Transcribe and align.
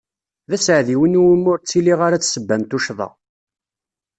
D 0.49 0.51
aseɛdi 0.55 0.95
win 0.99 1.17
iwumi 1.19 1.47
ur 1.51 1.59
ttiliɣ 1.59 1.99
ara 2.07 2.21
d 2.21 2.23
ssebba 2.25 2.55
n 2.57 2.61
tuccḍa. 2.63 3.09